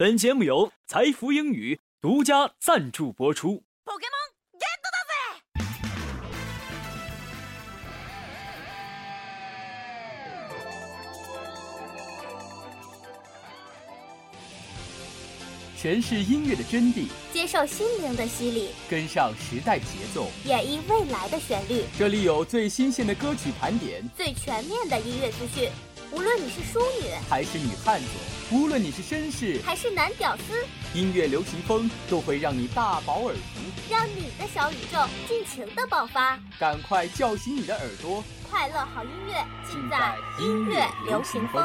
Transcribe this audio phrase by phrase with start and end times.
[0.00, 3.62] 本节目由财富英语独家赞助播出。
[15.78, 21.84] 诠释音乐的真谛，接受心灵的洗礼，跟上时代节奏，演绎未来的旋律。
[21.98, 25.70] 这里有最新鲜的歌曲盘点，最全面的音乐资讯。
[26.12, 28.06] 无论你是淑女还是女汉子，
[28.50, 36.36] 无论你是绅士还是男屌丝，音乐流行风都会让你大饱耳福，让你的小宇宙尽情的爆发。
[36.58, 39.34] 赶快叫醒你的耳朵，快乐好音乐
[39.70, 41.64] 尽在音乐流行风。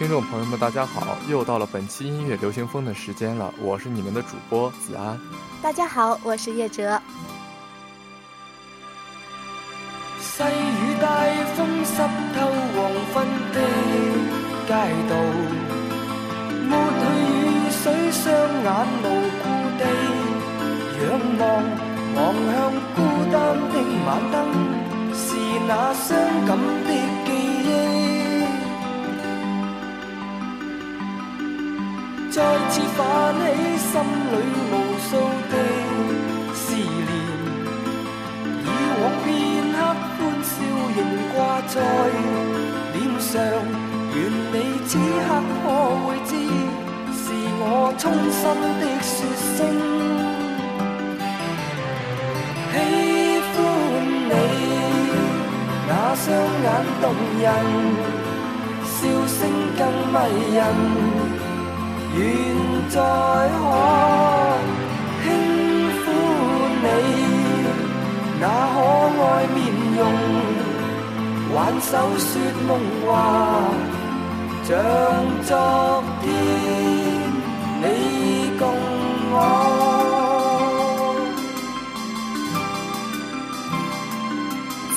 [0.00, 1.14] 听众朋友们，大家好！
[1.28, 5.20] 又到了本期音乐流行风的时间了，我是你们的主播子安。
[5.60, 6.98] 大家好，我是叶哲。
[10.18, 13.60] 细雨带风湿透黄昏的
[14.66, 14.72] 街
[15.06, 15.12] 道，
[16.70, 18.24] 抹去雨水，双
[18.64, 18.72] 眼
[19.04, 19.06] 无
[19.42, 19.44] 故
[19.76, 19.84] 地
[21.04, 21.44] 仰望，
[22.16, 22.18] 望
[22.54, 22.98] 向孤
[23.30, 23.36] 单
[23.68, 23.74] 的
[24.06, 24.34] 晚灯，
[25.12, 25.20] 是
[25.68, 26.56] 那伤感
[26.86, 26.88] 的
[32.70, 33.02] 记再次泛
[33.34, 33.42] 起
[33.78, 33.92] 心
[34.30, 34.34] 里
[34.70, 34.72] 无
[35.08, 35.10] 数
[35.50, 35.54] 的
[36.54, 37.10] 思念，
[38.62, 38.66] 以
[39.00, 39.28] 往片
[39.72, 39.76] 刻
[40.14, 40.48] 欢笑
[40.96, 40.98] 仍
[41.34, 41.74] 挂在
[42.94, 43.28] 脸上，
[44.14, 44.16] 愿
[44.52, 44.54] 你
[44.86, 44.90] 此
[45.26, 45.28] 刻
[45.64, 45.66] 可
[46.06, 46.30] 会知，
[47.12, 47.24] 是
[47.58, 47.62] 我
[47.98, 48.42] 衷心
[48.78, 49.12] 的说
[49.56, 49.58] 声
[52.70, 52.74] 喜
[53.52, 53.58] 欢
[54.30, 54.32] 你，
[55.88, 56.24] 那双
[56.62, 56.66] 眼
[57.02, 57.04] 动
[57.40, 57.44] 人，
[58.84, 58.96] 笑
[59.26, 59.38] 声
[59.76, 59.80] 更
[60.12, 60.14] 迷
[60.54, 60.58] 人。
[62.16, 62.20] 愿
[62.88, 63.00] 再可
[65.22, 65.26] 轻
[66.00, 66.02] 抚
[66.82, 66.86] 你
[68.40, 68.44] 那
[68.74, 68.76] 可
[69.22, 69.58] 爱面
[69.96, 70.00] 容，
[71.54, 72.30] 挽手说
[72.66, 72.68] 梦
[73.06, 73.08] 话，
[74.64, 74.68] 像
[75.44, 75.50] 昨
[76.22, 76.24] 天
[77.82, 77.84] 你
[78.58, 78.62] 共
[79.32, 79.34] 我。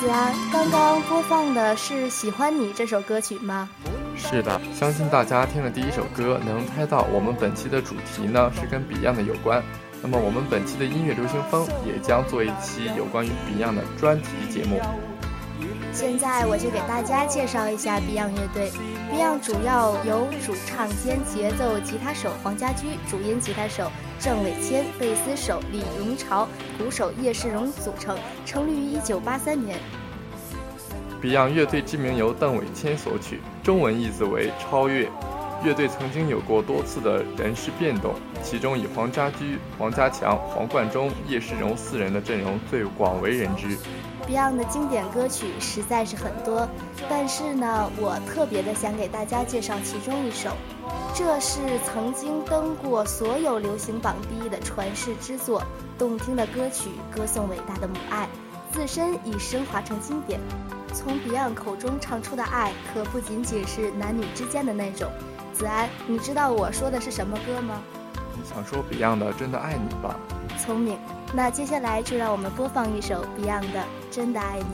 [0.00, 0.14] 子安，
[0.52, 3.68] 刚刚播放的是《喜欢你》这首歌曲吗？
[4.16, 9.62] 是的，相信大家听了第一首歌，能猜到我们本期的主题呢是跟 Beyond 的有关。
[10.02, 14.80] 那么我们本期的音乐流行风也将做一期有关于 Beyond 的专题节目。
[15.92, 18.72] 现在我就给大家介绍一下 Beyond 乐队。
[19.12, 29.78] Beyond 主要由主唱兼节奏吉他手黄家驹、主音吉他手郑伟谦、贝斯手李荣潮、鼓手叶世荣组成，成立于1983年。
[31.22, 35.10] Beyond 乐队之名由邓伟谦所取，中文意思为超越。
[35.64, 43.78] 乐队曾经有过多次的人事变动，其中以黄家驹、黄家强、黄贯中、叶世荣四人的阵容最广为人知。
[44.28, 46.68] Beyond 的经典歌曲实在是很多，
[47.08, 50.50] 但是呢，我特别的想给大家介绍其中一首，
[51.14, 55.62] 这是曾经登过所有流行榜第一的传世之作，
[55.96, 58.28] 动听的歌曲歌颂伟大的母爱，
[58.70, 60.38] 自身已升华成经典。
[60.94, 65.10] 从 Beyond 口中唱出的爱，可不仅仅是男女之间的那种。
[65.52, 67.82] 子安，你知道我说的是什么歌吗？
[68.36, 70.16] 你想说 Beyond 的《真的爱你》吧？
[70.64, 70.96] 聪明。
[71.32, 74.64] 那接下来就让我们播放一首 Beyond 的《真的爱你》。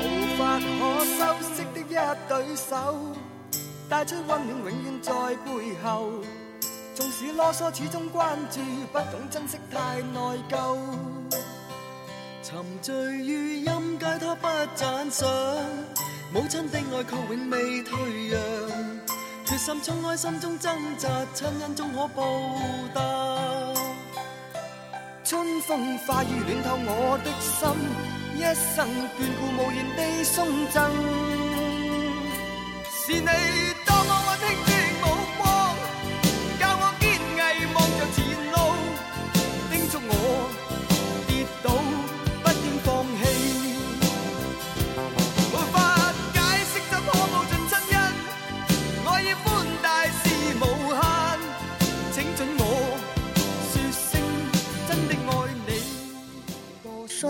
[0.00, 1.94] 无法可修饰的一
[2.28, 2.96] 对手，
[3.88, 5.12] 带出温暖，永远在
[5.44, 6.10] 背后。
[6.94, 8.60] 纵使啰嗦，始终关注，
[8.90, 10.78] 不懂珍惜，太内疚。
[12.48, 14.46] 沉醉于音阶，他不
[14.76, 15.28] 赞赏。
[16.32, 18.40] 母亲的爱却永未退让。
[19.44, 22.22] 决心冲开心中挣扎，亲恩终可报
[22.94, 23.74] 答。
[25.24, 27.68] 春风化雨暖透我的心，
[28.36, 28.86] 一生
[29.18, 30.76] 眷顾无言地送赠。
[32.92, 33.26] 是你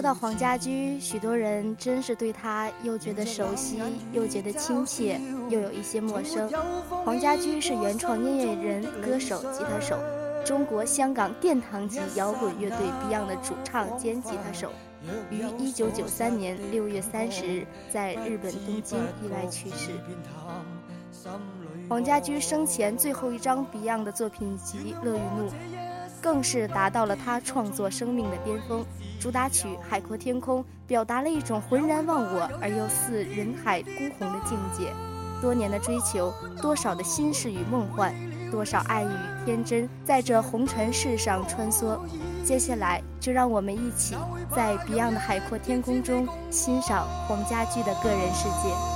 [0.07, 3.83] 到黄家驹，许多人真是对他又觉得熟悉，
[4.13, 6.49] 又觉得亲切，又有一些陌生。
[7.05, 9.99] 黄家驹是原创音乐人、歌手、吉他手，
[10.45, 14.71] 中国香港殿堂级摇滚乐队 Beyond 的主唱兼吉他手，
[15.29, 19.91] 于1993年6月30日在日本东京意外去世。
[21.89, 25.49] 黄家驹生前最后一张 Beyond 的作品集《乐与怒》，
[26.27, 28.85] 更是达到了他创作生命的巅峰。
[29.21, 34.93] 主打曲《海阔天空》表达了一种浑然忘我而又似人海孤鸿的境界。
[35.41, 38.13] 多年的追求，多少的心事与梦幻，
[38.51, 39.09] 多少爱与
[39.45, 41.97] 天真，在这红尘世上穿梭。
[42.45, 44.17] 接下来，就让我们一起
[44.53, 48.96] 在 Beyond 的海阔天空中欣赏黄家驹的个人世界。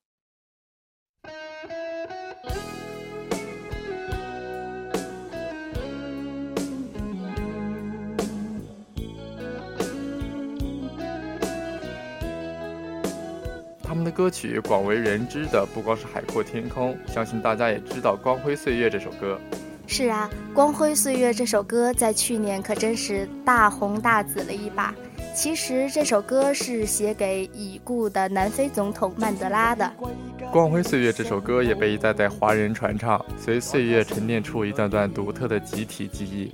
[13.91, 19.37] 他们的歌曲广为人知的不光是《海阔天空》，相信大家也知道《光辉岁月》这首歌。
[19.85, 24.95] 是啊，《光辉岁月》这首歌在去年可真是大红大紫了一把。
[25.35, 29.91] 其实这首歌是写给已故的南非总统曼德拉的。
[30.51, 36.49] 《光辉岁月》这首歌也被一代代华人传唱，随岁月沉淀出一段段独特的集体记忆。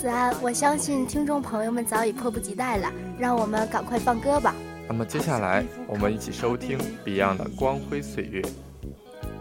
[0.00, 4.54] 子安，我相信听众朋友们早已迫不及待了，让我们赶快放歌吧。
[4.88, 8.40] 那么接下来，我们一起收听 Beyond 的《光辉岁月》。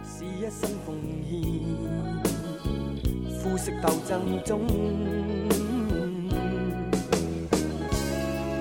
[0.04, 0.94] 是一生奉
[1.24, 1.42] 献，
[3.40, 4.68] 肤色斗争中，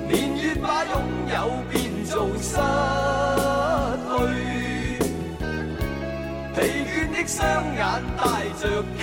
[0.08, 0.94] 年月把拥
[1.28, 2.54] 有变做失
[4.06, 4.18] 去，
[6.54, 6.56] 疲
[6.87, 7.42] 倦的双
[7.75, 7.82] 眼
[8.16, 8.22] 带
[8.60, 8.62] 着
[8.96, 9.02] 期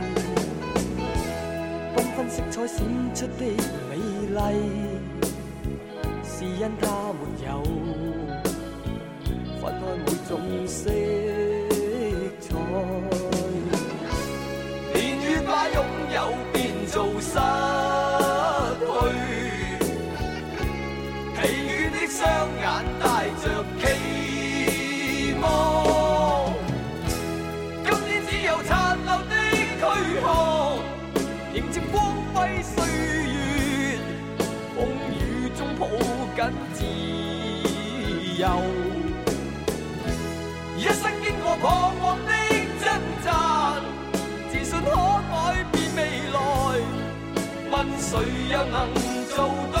[2.33, 2.77] 色彩闪
[3.13, 3.43] 出的
[3.89, 3.97] 美
[4.29, 4.39] 丽，
[6.23, 7.61] 是因它没有
[9.59, 10.31] 分开每种
[10.65, 10.89] 色
[41.51, 41.67] 我彷
[41.99, 42.31] 徨的
[42.79, 42.87] 挣
[43.25, 43.27] 扎，
[44.49, 44.87] 自信可
[45.27, 45.35] 改
[45.69, 45.99] 变未
[46.31, 46.37] 来。
[47.69, 48.09] 问谁
[48.49, 48.73] 又能
[49.35, 49.35] 做
[49.73, 49.80] 到？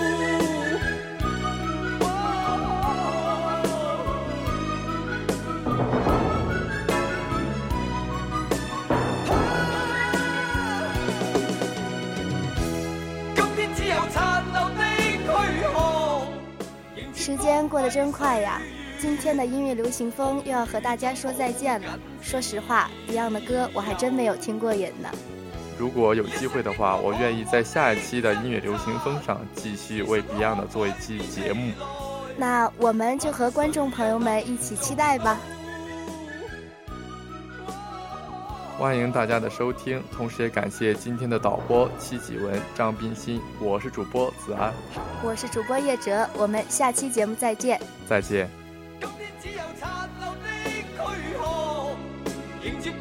[17.91, 18.61] 真快呀！
[18.99, 21.99] 今天的音乐流行风又要和大家说再见了。
[22.21, 25.09] 说实话，Beyond 的歌我还真没有听过瘾呢。
[25.77, 31.73] 如果有机会的话，我愿意在下一期的音乐流行风上继续为 Beyond 做一期节目。
[32.37, 35.37] 那我们就和观众朋友们一起期待吧。
[38.81, 44.73] 欢迎大家的收听，同时也感谢今天的导播戚继文、张冰心，我是主播子安，
[45.23, 47.79] 我是主播叶哲，我们下期节目再见。
[48.09, 48.49] 再见。
[48.99, 51.95] 今天只有残留的躯壳
[52.67, 52.91] 迎接